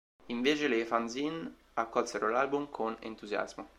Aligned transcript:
Invece, 0.29 0.67
le 0.67 0.83
fanzine 0.83 1.57
accolsero 1.75 2.27
l'album 2.27 2.71
con 2.71 2.97
entusiasmo. 3.01 3.69